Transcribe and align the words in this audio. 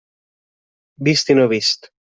Vist 1.09 1.31
i 1.35 1.39
no 1.41 1.47
vist. 1.57 1.89